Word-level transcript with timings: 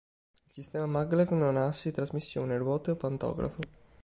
Il 0.47 0.51
sistema 0.51 0.87
maglev 0.87 1.29
non 1.29 1.57
ha 1.57 1.67
assi 1.67 1.89
di 1.89 1.93
trasmissione, 1.93 2.57
ruote 2.57 2.89
o 2.89 2.95
pantografo. 2.95 3.59